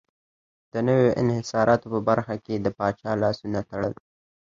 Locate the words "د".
0.73-0.73, 2.65-2.67